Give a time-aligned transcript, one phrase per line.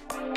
[0.00, 0.32] Halo,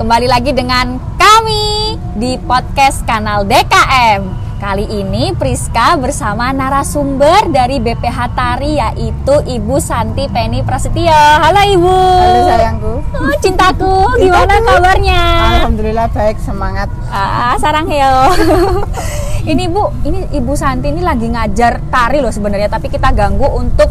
[0.00, 4.48] kembali lagi dengan kami di podcast kanal DKM.
[4.56, 11.12] Kali ini Priska bersama narasumber dari BPH Tari yaitu Ibu Santi Penny Prasetyo.
[11.12, 11.96] Halo Ibu.
[11.96, 12.94] Halo sayangku.
[13.12, 13.92] Oh, cintaku,
[14.24, 15.20] gimana kabarnya?
[15.60, 16.88] Alhamdulillah baik, semangat.
[17.12, 18.32] Ah, sarang heo.
[19.46, 23.88] ini Bu, ini Ibu Santi ini lagi ngajar tari loh sebenarnya, tapi kita ganggu untuk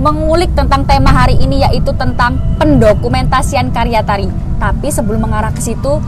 [0.00, 4.28] mengulik tentang tema hari ini yaitu tentang pendokumentasian karya tari.
[4.60, 6.00] Tapi sebelum mengarah ke situ,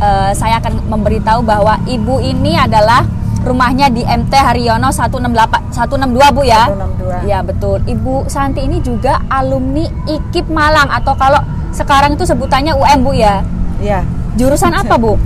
[0.00, 3.04] eh, saya akan memberitahu bahwa Ibu ini adalah
[3.40, 6.68] rumahnya di MT Haryono 168 162 Bu ya.
[6.68, 7.24] 162.
[7.24, 7.80] Ya betul.
[7.88, 11.40] Ibu Santi ini juga alumni IKIP Malang atau kalau
[11.72, 13.40] sekarang itu sebutannya UM Bu ya.
[13.80, 14.04] Iya,
[14.36, 15.16] Jurusan apa Bu?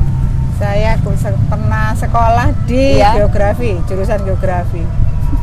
[0.55, 0.95] Saya
[1.51, 3.19] pernah sekolah di Iya.
[3.19, 4.83] geografi, jurusan geografi.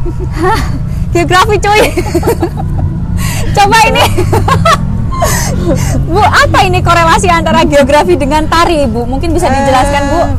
[1.14, 1.82] Geografi cuy.
[3.58, 4.06] Coba ini.
[6.08, 9.04] Bu, apa ini korelasi antara geografi dengan tari, Bu?
[9.04, 10.22] Mungkin bisa dijelaskan, Bu?
[10.24, 10.32] Eh,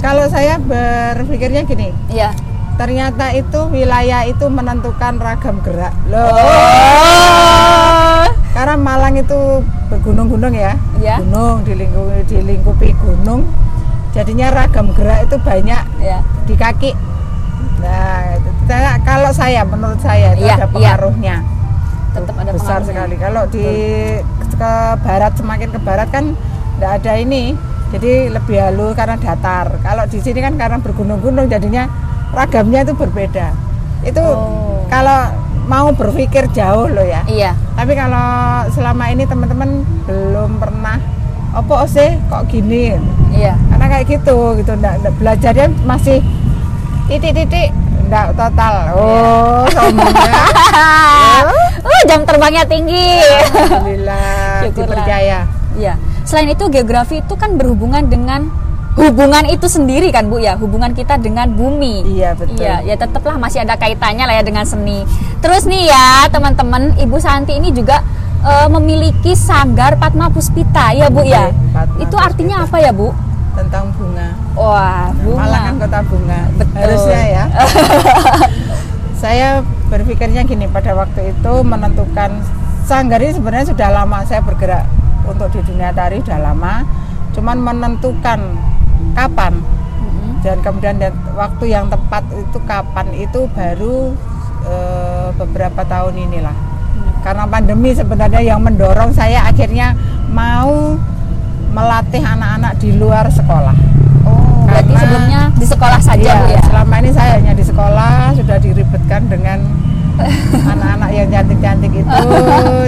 [0.00, 2.32] Kalau saya berpikirnya gini, Iya.
[2.74, 5.92] ternyata itu wilayah itu menentukan ragam gerak.
[6.08, 8.24] Loh, Oh.
[8.52, 11.20] karena Malang itu bergunung-gunung ya, Iya.
[11.20, 13.48] gunung dilingkupi, dilingkupi gunung,
[14.14, 16.22] jadinya ragam gerak itu banyak Ya.
[16.46, 16.94] di kaki.
[17.82, 18.54] Nah, itu-
[19.04, 20.72] kalau saya menurut saya itu Iya, ada iya.
[20.72, 21.36] pengaruhnya.
[22.14, 22.88] Tetap ada besar pengaruhnya.
[22.88, 23.14] sekali.
[23.18, 23.66] Kalau di
[24.54, 26.24] ke barat semakin ke barat kan
[26.74, 27.58] tidak ada ini,
[27.90, 29.66] jadi lebih halus karena datar.
[29.82, 31.90] Kalau di sini kan karena bergunung-gunung jadinya
[32.30, 33.50] ragamnya itu berbeda.
[34.00, 34.86] Itu Oh.
[34.86, 35.34] kalau
[35.64, 37.26] mau berpikir jauh loh ya.
[37.26, 37.58] Iya.
[37.74, 38.28] Tapi kalau
[38.70, 41.02] selama ini teman-teman belum pernah
[41.50, 42.94] opo sih kok gini
[43.34, 43.54] Iya.
[43.66, 46.18] karena kayak gitu gitu ndak, ndak- belajarnya masih
[47.04, 47.68] titik-titik
[48.04, 50.32] ndak total oh sombongnya
[51.84, 53.20] uh, jam terbangnya tinggi.
[53.56, 55.40] alhamdulillah dipercaya
[55.74, 55.98] Iya.
[56.22, 58.46] Selain itu geografi itu kan berhubungan dengan
[58.94, 62.06] hubungan itu sendiri kan Bu ya, hubungan kita dengan bumi.
[62.06, 65.02] iya betul Iya, ya tetaplah masih ada kaitannya lah ya dengan seni.
[65.42, 68.06] Terus nih ya teman-teman, Ibu Santi ini juga
[68.44, 71.50] eh, memiliki sanggar Padma Puspita ya Bu ya.
[71.96, 73.10] Itu artinya apa ya Bu?
[73.54, 74.28] tentang bunga
[74.58, 75.38] Wah, bunga.
[75.46, 76.74] Malang kan kota bunga Betul.
[76.74, 77.44] harusnya ya
[79.22, 79.48] saya
[79.88, 82.42] berpikirnya gini pada waktu itu menentukan
[82.84, 84.84] sanggar ini sebenarnya sudah lama saya bergerak
[85.24, 86.84] untuk di dunia tari sudah lama
[87.32, 88.40] cuman menentukan
[89.16, 89.54] kapan
[90.02, 90.44] Mm-mm.
[90.44, 94.12] dan kemudian dan waktu yang tepat itu kapan itu baru
[94.68, 96.56] eh, beberapa tahun inilah
[97.24, 99.96] karena pandemi sebenarnya yang mendorong saya akhirnya
[100.28, 100.94] mau
[101.72, 103.74] melatih anak-anak di luar sekolah
[104.24, 106.60] Oh, berarti Karena- sebelumnya di sekolah saja Iya, ya.
[106.64, 109.58] selama ini saya hanya di sekolah sudah diribetkan dengan
[110.72, 112.24] anak-anak yang cantik-cantik itu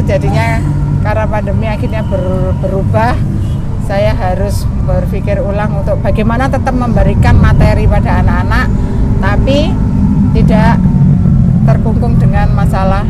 [0.06, 0.62] jadinya
[1.02, 3.12] karena pandemi akhirnya ber- berubah
[3.84, 8.66] saya harus berpikir ulang untuk bagaimana tetap memberikan materi pada anak-anak
[9.20, 9.70] tapi
[10.32, 10.80] tidak
[11.64, 13.04] terkungkung dengan masalah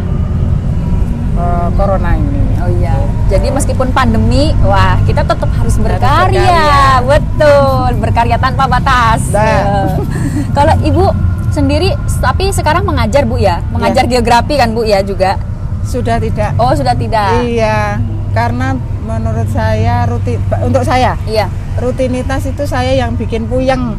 [1.37, 2.97] eh, corona ini Oh iya.
[3.27, 6.35] Jadi meskipun pandemi, wah kita tetap harus berkarya.
[6.35, 6.85] berkarya.
[7.05, 9.31] Betul, berkarya tanpa batas.
[9.31, 9.45] Nah.
[9.45, 9.89] Eh,
[10.57, 11.05] Kalau Ibu
[11.49, 13.63] sendiri tapi sekarang mengajar Bu ya?
[13.69, 15.37] Mengajar geografi kan Bu ya juga?
[15.83, 17.47] sudah tidak Oh, sudah tidak.
[17.47, 18.03] iya
[18.33, 21.47] karena menurut saya rutin untuk saya Iya.
[21.79, 23.95] rutinitas itu saya yang bikin puyeng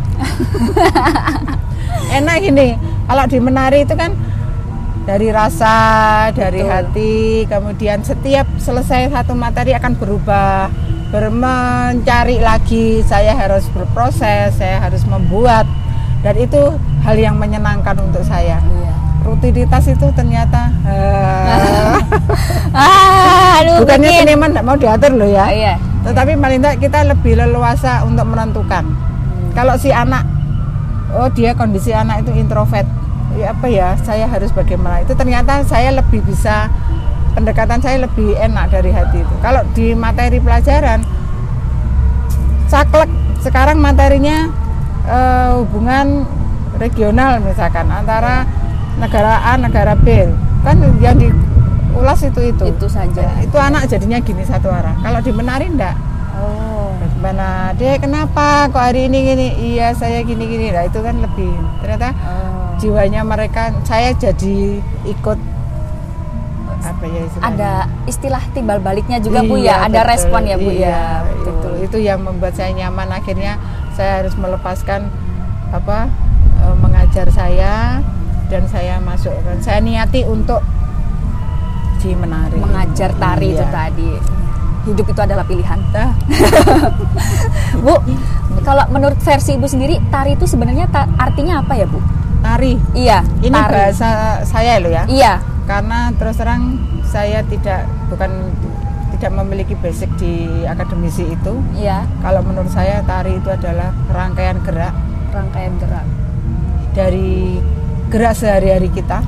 [2.11, 4.11] enak gini kalau di menari itu kan
[5.07, 5.75] dari rasa
[6.35, 6.71] dari Betul.
[6.73, 7.15] hati
[7.47, 10.67] kemudian setiap selesai satu materi akan berubah
[11.07, 15.63] bermencari lagi saya harus berproses saya harus membuat
[16.19, 16.59] dan itu
[17.01, 18.93] hal yang menyenangkan untuk saya Iya.
[19.23, 21.95] rutinitas itu ternyata eh,
[22.75, 24.19] Ah, aduh, bukannya bikin.
[24.27, 25.73] seniman tidak mau diatur loh ya iya.
[26.03, 28.83] tetapi paling tidak kita lebih leluasa untuk menentukan
[29.55, 30.27] kalau si anak
[31.15, 32.83] oh dia kondisi anak itu introvert
[33.35, 36.71] ya apa ya saya harus bagaimana itu ternyata saya lebih bisa
[37.35, 41.03] pendekatan saya lebih enak dari hati itu kalau di materi pelajaran
[42.67, 43.09] saklek
[43.43, 44.47] sekarang materinya
[45.05, 46.25] eh, hubungan
[46.77, 48.47] regional misalkan antara
[48.97, 50.27] negara A negara B
[50.65, 53.37] kan yang diulas itu itu Itu saja.
[53.39, 55.95] itu anak jadinya gini satu arah kalau di menari enggak
[56.37, 56.93] Oh.
[57.17, 57.73] Gimana?
[57.73, 59.47] Dek, kenapa kok hari ini gini?
[59.73, 60.69] Iya, saya gini-gini.
[60.69, 61.49] Nah, itu kan lebih
[61.81, 62.56] ternyata Oh.
[62.77, 65.39] Jiwanya mereka saya jadi ikut
[66.77, 67.49] apa ya istilahnya?
[67.51, 67.71] Ada
[68.05, 70.11] istilah timbal baliknya juga Bu Iya, ya, ada betul.
[70.13, 71.01] respon ya Bu Iya, ya.
[71.25, 71.51] Betul.
[71.51, 73.57] Itu itu yang membuat saya nyaman akhirnya
[73.91, 75.09] saya harus melepaskan
[75.69, 76.07] apa
[76.59, 77.99] eh, mengajar saya
[78.47, 80.63] dan saya masukkan saya niati untuk
[81.97, 83.67] di menari mengajar tari itu Iya.
[83.67, 84.11] tadi
[84.85, 86.15] hidup itu adalah pilihan Dah.
[87.83, 87.95] bu
[88.61, 91.99] kalau menurut versi ibu sendiri tari itu sebenarnya ta- artinya apa ya bu
[92.47, 92.73] tari.
[92.95, 93.73] Iya ini tari.
[93.75, 94.09] bahasa
[94.47, 95.03] saya loh ya.
[95.11, 95.33] Iya.
[95.67, 98.31] Karena terus terang saya tidak bukan
[99.17, 101.53] tidak memiliki basic di akademisi itu.
[101.75, 102.07] Iya.
[102.23, 104.95] Kalau menurut saya tari itu adalah rangkaian gerak.
[105.35, 106.07] Rangkaian gerak.
[106.95, 107.59] Dari
[108.07, 109.19] gerak sehari-hari kita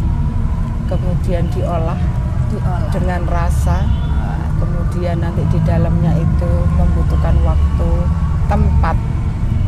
[0.87, 1.99] kemudian diolah
[2.49, 2.89] diolah.
[2.95, 3.85] dengan rasa
[4.57, 7.89] kemudian nanti di dalamnya itu membutuhkan waktu
[8.49, 8.97] tempat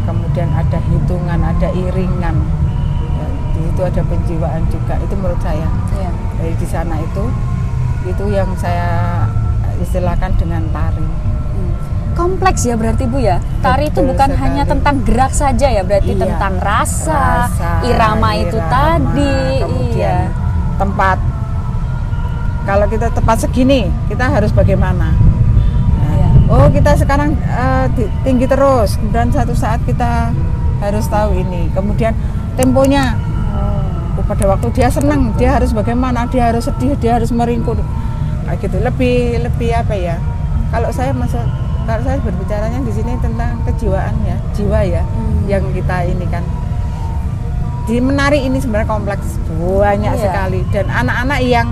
[0.08, 2.36] kemudian ada hitungan ada iringan
[3.62, 4.98] di situ ada penjiwaan juga.
[4.98, 5.70] Itu menurut saya.
[5.94, 6.12] Iya.
[6.42, 7.24] Dari di sana itu
[8.02, 8.90] itu yang saya
[9.78, 11.06] istilahkan dengan tari.
[11.06, 11.74] Hmm.
[12.12, 13.40] kompleks ya berarti bu ya?
[13.64, 14.42] Tari itu bukan sekali.
[14.44, 15.82] hanya tentang gerak saja ya?
[15.82, 16.22] Berarti Iya.
[16.28, 20.34] tentang rasa, Rasa, irama itu irama, tadi kemudian iya.
[20.76, 21.18] tempat.
[22.62, 25.14] Kalau kita tepat segini kita harus bagaimana?
[25.98, 26.30] Nah, Iya.
[26.52, 27.34] oh kita sekarang
[27.96, 30.30] di- tinggi terus kemudian satu saat kita
[30.82, 31.72] harus tahu ini.
[31.74, 32.12] Kemudian
[32.54, 33.18] temponya
[34.22, 37.82] oh, pada waktu dia senang dia harus bagaimana dia harus sedih dia harus meringkuk.
[38.46, 40.16] Kayak gitu lebih lebih apa ya?
[40.70, 41.42] Kalau saya masuk
[41.90, 45.50] kalau saya berbicaranya di sini tentang kejiwaan ya jiwa ya Hmm.
[45.50, 46.46] yang kita ini kan.
[47.90, 49.26] Di menari ini sebenarnya kompleks
[49.58, 50.22] banyak Iya.
[50.22, 50.62] sekali.
[50.70, 51.68] Dan anak-anak yang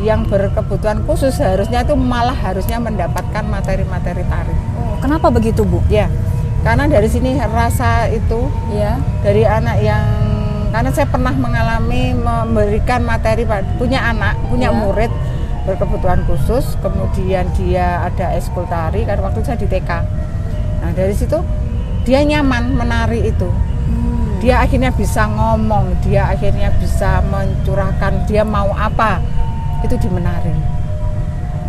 [0.00, 4.54] yang berkebutuhan khusus harusnya itu malah harusnya mendapatkan materi-materi tari.
[4.80, 5.78] Oh, kenapa begitu bu?
[5.86, 6.08] Ya
[6.62, 8.94] karena dari sini rasa itu iya.
[9.26, 10.21] dari anak yang
[10.72, 13.44] karena saya pernah mengalami memberikan materi
[13.76, 14.78] punya anak punya Iya.
[14.80, 15.12] murid
[15.62, 19.90] berkebutuhan khusus kemudian dia ada eskul tari kan waktu saya di TK
[20.82, 21.38] nah dari situ
[22.02, 23.46] dia nyaman menari itu
[23.82, 24.40] Hmm.
[24.40, 29.20] dia akhirnya bisa ngomong dia akhirnya bisa mencurahkan dia mau apa
[29.82, 30.54] itu di menari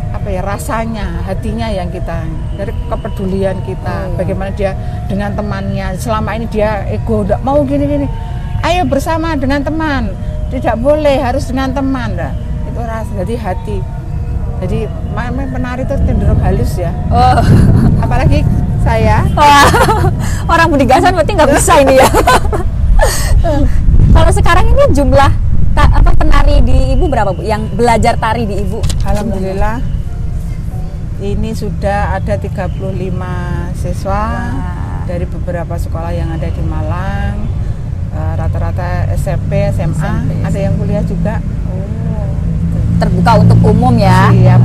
[0.10, 2.24] apa ya rasanya hatinya yang kita
[2.56, 4.18] dari kepedulian kita Oh, iya.
[4.18, 4.72] bagaimana dia
[5.06, 8.08] dengan temannya selama ini dia ego tidak mau gini gini
[8.64, 10.12] ayo bersama dengan teman
[10.50, 12.32] tidak boleh harus dengan teman Nah,
[12.70, 13.78] itu rasa jadi hati
[14.64, 17.40] jadi memang penari itu cenderung halus ya oh
[18.04, 18.42] apalagi
[18.84, 19.68] saya Wah,
[20.52, 22.08] orang budigasan berarti nggak bisa ini ya.
[24.12, 25.32] Kalau sekarang ini jumlah
[25.72, 27.48] ta- apa penari di ibu berapa bu?
[27.48, 28.84] Yang belajar tari di ibu?
[29.08, 29.80] Alhamdulillah
[31.24, 32.76] ini sudah ada 35
[33.80, 35.08] siswa Wah.
[35.08, 37.63] dari beberapa sekolah yang ada di Malang
[38.14, 41.42] Eh, rata-rata SMP, SMA, SMP, ada yang kuliah juga.
[41.66, 42.30] Oh,
[43.02, 44.30] terbuka untuk umum ya.
[44.30, 44.62] Siap.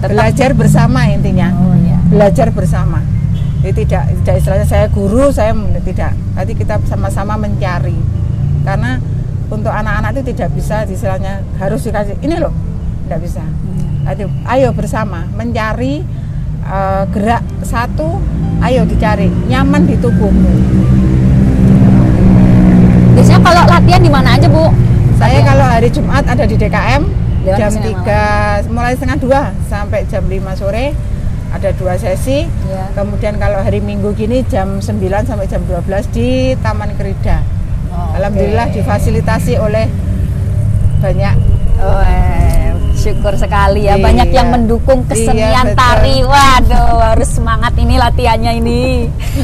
[0.00, 1.52] Tetap- belajar bersama intinya.
[1.60, 2.00] Oh ya.
[2.08, 3.04] belajar bersama.
[3.60, 5.52] Jadi tidak tidak istilahnya saya guru saya
[5.84, 6.16] tidak.
[6.32, 7.96] Nanti kita sama-sama mencari.
[8.64, 8.96] Karena
[9.52, 12.52] untuk anak-anak itu tidak bisa istilahnya harus dikasih ini loh.
[13.04, 13.44] Tidak bisa.
[14.08, 15.28] Ayo, ayo bersama.
[15.36, 16.00] Mencari
[16.64, 18.24] eh, gerak satu
[18.64, 19.28] ayo dicari.
[19.52, 20.83] Nyaman di tubuhmu
[23.44, 24.72] kalau latihan di mana aja bu?
[25.14, 27.02] saya kalau hari Jumat ada di DKM
[27.44, 30.96] Lewat jam 3 mulai setengah dua sampai jam 5 sore
[31.50, 32.88] ada dua sesi Ya.
[32.94, 34.90] kemudian kalau hari Minggu gini jam 9
[35.22, 37.44] sampai jam 12 di Taman Kerida
[37.86, 38.74] Oh, Alhamdulillah oke.
[38.74, 39.86] difasilitasi oleh
[40.98, 41.34] banyak
[41.76, 42.63] Oh, eh,
[43.04, 44.36] syukur sekali ya banyak Iya.
[44.38, 45.76] yang mendukung kesenian Iya, betul.
[45.76, 46.16] tari.
[46.24, 48.82] Waduh, harus semangat ini latihannya ini.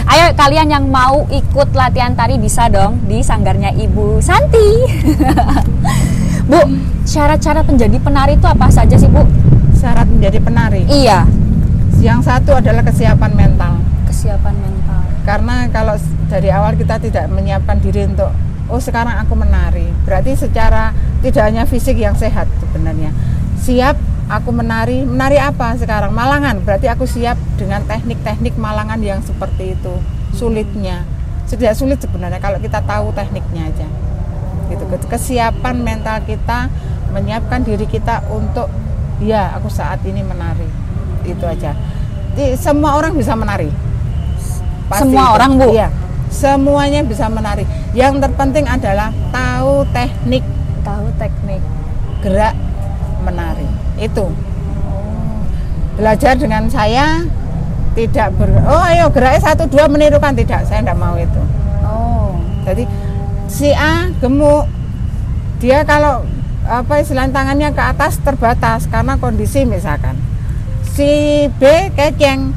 [0.07, 4.69] Ayo kalian yang mau ikut latihan tari bisa dong di sanggarnya Ibu Santi.
[6.51, 6.61] Bu,
[7.05, 9.23] syarat-syarat menjadi penari itu apa saja sih, Bu?
[9.73, 11.25] syarat menjadi penari Iya,
[11.99, 15.01] yang satu adalah kesiapan mental kesiapan mental.
[15.23, 18.29] karena kalau dari awal kita tidak menyiapkan diri untuk
[18.67, 23.09] oh sekarang aku menari berarti secara tidak hanya fisik yang sehat sebenarnya
[23.61, 23.97] siap
[24.33, 25.05] aku menari.
[25.05, 26.17] Menari apa sekarang?
[26.17, 26.65] Malangan.
[26.65, 29.95] Berarti aku siap dengan teknik-teknik malangan yang seperti itu.
[30.33, 31.05] Sulitnya.
[31.51, 33.87] Tidak sulit sebenarnya kalau kita tahu tekniknya aja.
[34.71, 34.85] Gitu.
[34.87, 36.71] Ke- kesiapan mental kita
[37.11, 38.71] menyiapkan diri kita untuk
[39.19, 40.67] ya aku saat ini menari.
[41.27, 41.75] Itu aja.
[42.39, 43.69] Di- semua orang bisa menari.
[44.91, 45.35] Semua itu.
[45.39, 45.71] orang, Bu?
[45.71, 45.89] Iya,
[46.31, 47.63] semuanya bisa menari.
[47.95, 50.43] Yang terpenting adalah tahu teknik.
[50.87, 51.63] Tahu teknik.
[52.21, 52.53] gerak
[53.21, 53.69] menari.
[53.97, 54.33] Itu.
[55.97, 57.25] Belajar dengan saya
[57.93, 61.43] tidak ber oh ayo geraknya satu dua menirukan tidak saya tidak mau itu
[61.83, 62.39] Oh.
[62.63, 62.87] jadi
[63.51, 64.71] si A gemuk
[65.59, 66.23] dia kalau
[66.63, 70.15] apa istilahnya tangannya ke atas terbatas karena kondisi misalkan
[70.87, 71.11] si
[71.59, 72.55] B keceng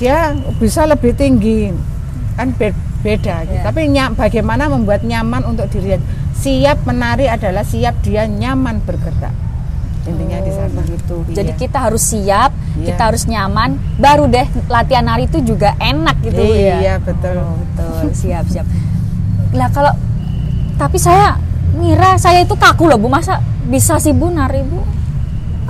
[0.00, 1.76] dia bisa lebih tinggi
[2.40, 2.72] kan be-
[3.04, 3.60] beda gitu.
[3.60, 3.62] Ya.
[3.68, 6.00] tapi ny- bagaimana membuat nyaman untuk diri
[6.32, 9.36] siap menari adalah siap dia nyaman bergerak
[10.10, 11.16] intinya di sana begitu.
[11.24, 11.34] Iya.
[11.36, 12.86] Jadi kita harus siap, Iya.
[12.86, 16.76] kita harus nyaman, baru deh latihan nari itu juga enak gitu Bu, ya.
[16.76, 18.66] iya betul Oh, betul, siap siap.
[19.50, 19.92] Lah kalau
[20.74, 21.38] tapi saya
[21.72, 24.82] ngira saya itu kaku loh Bu, masa bisa sih Bu nari Bu?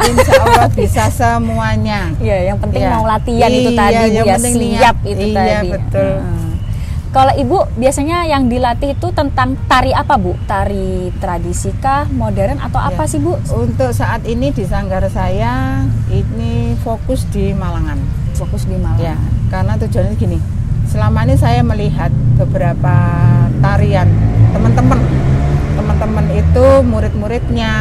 [0.01, 2.91] insya Allah bisa semuanya Iya, yang penting Iya.
[2.91, 4.57] mau latihan itu Iya, tadi Bu yang ya, siap
[4.97, 4.97] niat.
[5.07, 5.69] itu Iya, tadi.
[5.71, 6.13] betul.
[6.17, 6.40] Heeh.
[7.11, 10.39] Kalau Ibu biasanya yang dilatih itu tentang tari apa Bu?
[10.47, 13.11] Tari tradisi kah, modern atau apa Iya.
[13.11, 13.35] sih Bu?
[13.51, 17.99] untuk saat ini di sanggar saya ini fokus di Malangan
[18.39, 19.03] Fokus di Malang.
[19.03, 19.19] Ya,
[19.51, 20.39] karena tujuannya gini.
[20.87, 22.95] Selama ini saya melihat beberapa
[23.59, 24.07] tarian
[24.55, 25.03] teman-teman,
[25.75, 27.73] teman-teman itu murid-muridnya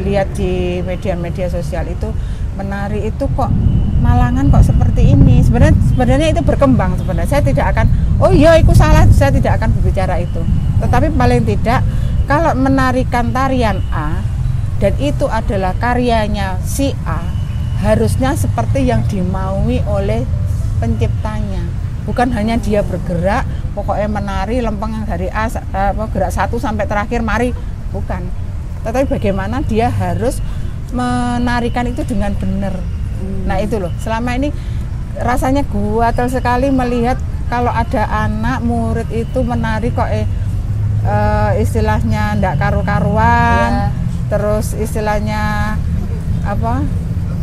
[0.00, 2.08] lihat di media-media sosial itu
[2.56, 3.52] menari itu kok
[4.00, 5.44] Malangan kok seperti ini.
[5.44, 7.28] Sebenarnya sebenarnya itu berkembang sebenarnya.
[7.28, 7.86] Saya tidak akan
[8.20, 10.40] oh iya itu salah, saya tidak akan berbicara itu.
[10.80, 11.84] Tetapi paling tidak
[12.24, 14.24] kalau menarikan tarian A
[14.80, 17.20] dan itu adalah karyanya si A,
[17.84, 20.24] harusnya seperti yang dimaui oleh
[20.80, 21.60] penciptanya
[22.08, 23.44] bukan hanya dia bergerak
[23.76, 27.52] pokoknya menari lempeng dari A apa, gerak satu sampai terakhir mari
[27.92, 28.24] bukan
[28.82, 30.40] tetapi bagaimana dia harus
[30.90, 32.74] menarikan itu dengan benar
[33.44, 33.92] nah itu loh.
[34.00, 34.48] Selama ini
[35.18, 37.18] rasanya guatel sekali melihat
[37.50, 40.24] kalau ada anak murid itu menari kok eh,
[41.02, 43.86] eh, istilahnya ndak karu-karuan Iya.
[44.30, 45.74] terus istilahnya
[46.46, 46.74] apa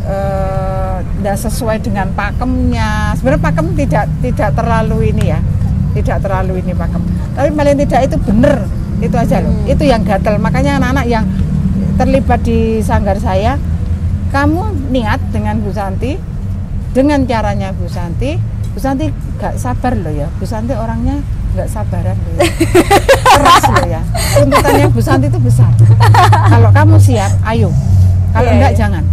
[0.08, 3.12] eh, ndak sesuai dengan pakemnya.
[3.20, 5.40] Sebenarnya pakem tidak tidak terlalu ini ya
[5.92, 7.02] tidak terlalu ini pakem.
[7.36, 8.56] Tapi paling tidak itu bener
[8.98, 9.52] itu aja loh.
[9.54, 9.70] Hmm.
[9.70, 10.40] itu yang gatel.
[10.42, 11.24] Makanya anak-anak yang
[11.98, 13.58] terlibat di sanggar saya
[14.28, 16.16] kamu niat dengan Bu Santi
[16.92, 18.36] dengan caranya Bu Santi
[18.72, 20.28] Bu Santi gak sabar loh ya.
[20.38, 21.18] Bu Santi orangnya
[21.56, 22.46] nggak sabaran loh ya.
[23.34, 24.02] Keras loh ya.
[24.38, 25.72] Tuntutannya Bu Santi itu besar.
[26.52, 27.72] Kalau kamu siap ayo.
[28.30, 28.78] Kalau Iya, enggak iya.
[28.78, 29.04] jangan.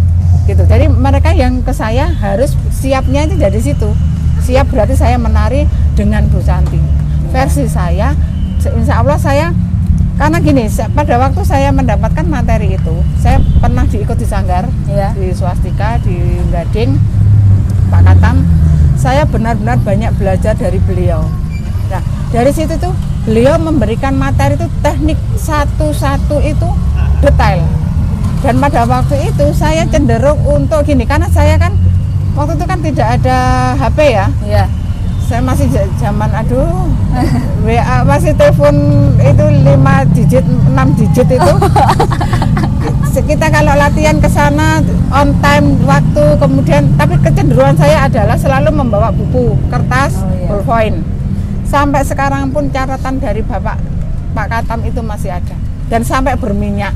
[0.45, 0.63] Gitu.
[0.69, 3.89] Jadi mereka yang ke saya harus siapnya itu dari situ.
[4.45, 5.65] Siap berarti saya menari
[5.98, 6.77] dengan Bu Santi.
[7.34, 8.13] Versi saya
[8.62, 9.50] insya Allah saya
[10.25, 10.65] karena gini
[10.98, 15.13] pada waktu saya mendapatkan materi itu saya pernah diikut di sanggar Iya.
[15.13, 16.17] di swastika di
[16.50, 16.98] Gading
[17.94, 18.41] Pak Katam
[18.98, 21.29] saya benar-benar banyak belajar dari beliau
[21.94, 22.01] nah
[22.34, 22.89] dari situ tuh
[23.29, 26.70] beliau memberikan materi itu teknik satu-satu itu
[27.22, 27.62] detail
[28.41, 31.77] dan pada waktu itu saya cenderung untuk gini karena saya kan
[32.34, 33.38] waktu itu kan tidak ada
[33.77, 34.65] HP ya Iya.
[35.25, 35.67] Saya masih
[35.98, 36.86] zaman aduh.
[37.65, 38.75] WA masih telepon
[39.17, 41.53] itu 5 digit 6 digit itu.
[43.15, 49.08] Kita kalau latihan ke sana on time waktu kemudian tapi kecenderungan saya adalah selalu membawa
[49.10, 50.46] buku kertas Oh, iya.
[50.51, 50.98] ballpoint.
[51.65, 53.79] Sampai sekarang pun catatan dari bapak
[54.36, 55.55] Pak Katam itu masih ada.
[55.88, 56.91] Dan sampai berminyak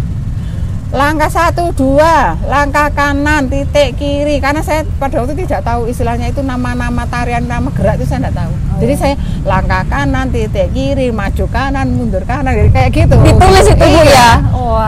[0.89, 2.33] langkah satu dua.
[2.45, 4.41] Langkah kanan titik kiri.
[4.41, 8.25] Karena saya pada waktu itu tidak tahu istilahnya itu nama-nama tarian nama gerak itu saya
[8.27, 8.51] tidak tahu.
[8.53, 9.15] Oh, jadi saya
[9.45, 12.57] langkah kanan titik kiri maju kanan mundur kanan.
[12.57, 13.15] Jadi kayak gitu.
[13.21, 14.09] Ditulis itu Bu Iya.
[14.09, 14.29] ya.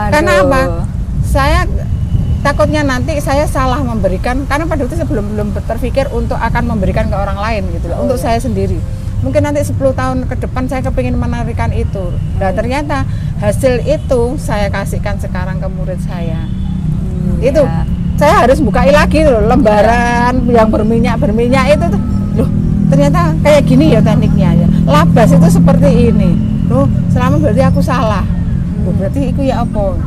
[0.09, 0.61] Karena apa?
[1.21, 1.59] Saya
[2.41, 6.73] takutnya nanti saya salah memberikan karena pada waktu itu saya belum belum terpikir untuk akan
[6.73, 8.33] memberikan ke orang lain gitu loh Oh, untuk iya.
[8.33, 8.81] saya sendiri
[9.21, 12.11] mungkin nanti 10 tahun ke depan saya kepingin menarikan itu.
[12.11, 12.37] Hmm.
[12.41, 12.97] dan ternyata
[13.41, 16.45] hasil itu saya kasihkan sekarang ke murid saya.
[16.45, 17.85] Hmm, itu ya.
[18.17, 22.01] saya harus bukai lagi loh lembaran yang berminyak berminyak itu tuh.
[22.41, 22.49] Loh
[22.89, 24.67] ternyata kayak gini ya tekniknya ya.
[24.89, 26.35] Labas itu seperti ini.
[26.69, 28.25] Loh selama berarti aku salah.
[28.85, 29.97] Loh berarti itu ya apa?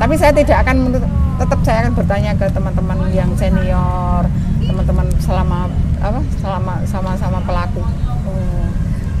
[0.00, 0.96] Tapi saya tidak akan
[1.40, 4.28] tetap saya akan bertanya ke teman-teman yang senior
[4.60, 7.80] teman-teman selama apa selama sama-sama pelaku.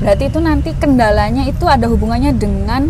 [0.00, 2.88] Berarti itu nanti kendalanya itu ada hubungannya dengan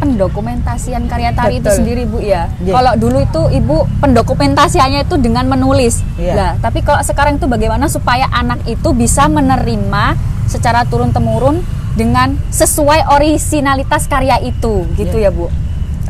[0.00, 1.78] pendokumentasian karya tari itu Betul.
[1.78, 2.48] sendiri Bu ya.
[2.58, 2.72] Iya.
[2.72, 6.00] Kalau dulu itu Ibu pendokumentasiannya itu dengan menulis.
[6.16, 6.34] Iya.
[6.34, 10.16] Lah, tapi kalau sekarang itu bagaimana supaya anak itu bisa menerima
[10.48, 11.60] secara turun temurun
[11.94, 15.30] dengan sesuai orisinalitas karya itu gitu Iya.
[15.30, 15.46] ya Bu.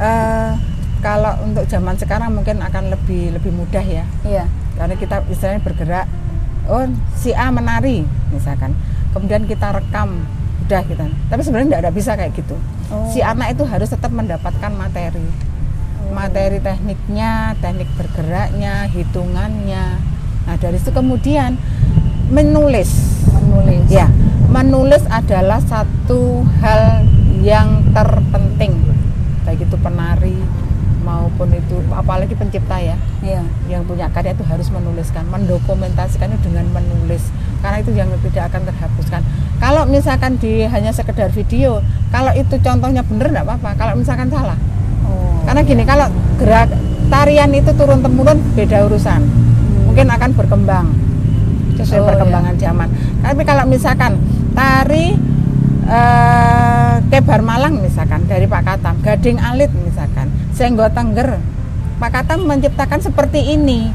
[0.01, 0.51] Eh,
[1.01, 4.45] kalau untuk zaman sekarang mungkin akan lebih lebih mudah ya Iya.
[4.77, 6.07] karena kita istilahnya bergerak
[6.69, 6.85] oh
[7.17, 8.77] si A menari misalkan
[9.11, 10.23] kemudian kita rekam
[10.67, 12.57] udah kita tapi sebenarnya tidak ada bisa kayak gitu.
[12.91, 13.07] Oh.
[13.11, 15.27] si anak itu harus tetap mendapatkan materi.
[16.11, 20.03] Materi tekniknya teknik bergeraknya hitungannya.
[20.47, 21.55] Nah dari itu kemudian
[22.31, 22.91] menulis.
[23.31, 23.87] Menulis.
[23.91, 24.11] ya
[24.51, 27.07] menulis adalah satu hal
[27.41, 28.75] yang terpenting.
[29.47, 30.37] Baik itu penari
[31.07, 32.99] maupun itu apalagi pencipta ya.
[33.23, 33.43] Iya.
[33.71, 37.31] yang punya karya itu harus menuliskan, mendokumentasikannya dengan menulis
[37.81, 39.21] itu yang tidak akan terhapuskan.
[39.57, 41.81] Kalau misalkan di hanya sekedar video,
[42.13, 43.71] kalau itu contohnya bener enggak apa-apa.
[43.77, 44.57] Kalau misalkan salah,
[45.01, 45.41] Oh.
[45.49, 46.07] karena gini kalau
[46.37, 46.69] gerak
[47.09, 49.21] tarian itu turun temurun beda urusan,
[49.89, 50.87] mungkin akan berkembang
[51.81, 52.89] sesuai Oh, perkembangan zaman.
[53.25, 54.21] Tapi kalau misalkan
[54.53, 55.17] tari
[55.91, 61.43] eh, Kebar Malang misalkan dari Pak Katam, Gading Alit misalkan, Senggo Tengger,
[61.99, 63.91] Pak Katam menciptakan seperti ini.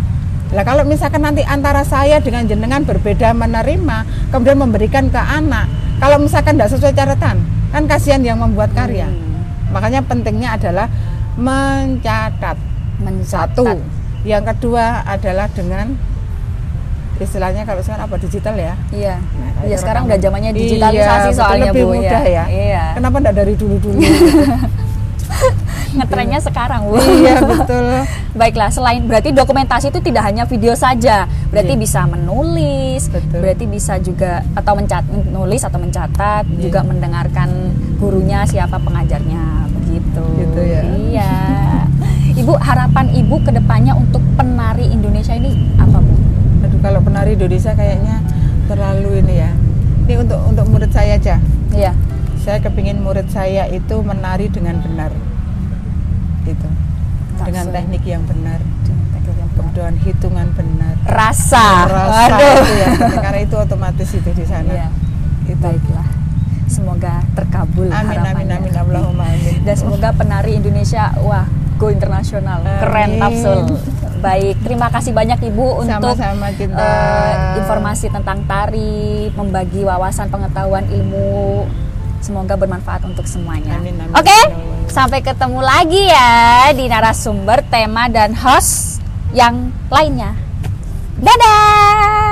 [0.55, 5.67] Lah kalau misalkan nanti antara saya dengan jenengan berbeda menerima, kemudian memberikan ke anak,
[5.99, 7.43] kalau misalkan tidak sesuai catatan,
[7.75, 9.11] kan kasihan yang membuat karya.
[9.11, 9.43] Hmm.
[9.75, 10.87] Makanya pentingnya adalah
[11.35, 12.55] mencatat
[13.03, 13.51] Mencatat.
[13.51, 13.67] satu.
[14.23, 15.91] Yang kedua adalah dengan
[17.19, 18.73] istilahnya kalau sekarang apa digital ya.
[18.95, 19.15] Iya.
[19.19, 22.43] Nah, Iya sekarang udah zamannya Iya, digitalisasi betul, soalnya lebih Bu mudah ya.
[22.47, 22.83] Iya.
[22.95, 23.99] Kenapa enggak dari dulu-dulu?
[25.95, 26.99] Ngetrennya sekarang Bu.
[26.99, 27.87] iya betul.
[28.39, 31.79] Baiklah, selain berarti dokumentasi itu tidak hanya video saja, berarti Iya.
[31.79, 33.39] bisa menulis, Betul.
[33.39, 36.59] berarti bisa juga atau mencat menulis atau mencatat, Iya.
[36.67, 37.47] juga mendengarkan
[37.95, 40.23] gurunya siapa pengajarnya begitu.
[40.35, 40.81] Gitu ya.
[40.83, 41.33] Iya.
[42.43, 46.13] Ibu harapan Ibu ke depannya untuk penari Indonesia ini apa Bu?
[46.67, 48.19] Aduh kalau penari Indonesia kayaknya
[48.67, 49.51] terlalu ini ya.
[50.05, 51.39] Ini untuk untuk murid saya aja.
[51.71, 51.95] Iya.
[52.43, 55.09] Saya kepingin murid saya itu menari dengan benar.
[56.45, 56.69] Itu.
[57.35, 57.75] Dengan Langsung.
[57.75, 58.59] teknik yang benar,
[59.51, 60.95] kemudian hitungan benar.
[61.03, 61.67] Rasa.
[61.85, 62.39] Rasa Aduh.
[62.39, 62.63] itu
[62.95, 64.71] penting karena itu otomatis itu di sana.
[64.71, 64.87] Iya.
[65.45, 65.59] Itu.
[65.59, 66.07] Baiklah.
[66.65, 68.55] Semoga terkabul Amin amin harapannya.
[68.57, 69.61] amin Allahumma amin.
[69.61, 73.21] dan semoga penari Indonesia wah go internasional keren Amin.
[73.21, 73.59] Tapsul
[74.17, 76.81] baik terima kasih banyak ibu untuk Sama-sama cinta.
[76.81, 81.69] eh, informasi tentang tari membagi wawasan pengetahuan ilmu
[82.17, 84.11] semoga bermanfaat untuk semuanya Amin, amin.
[84.11, 84.39] oke
[84.89, 89.03] sampai ketemu lagi ya di narasumber tema dan host
[89.35, 90.33] yang lainnya.
[91.21, 92.24] Dadah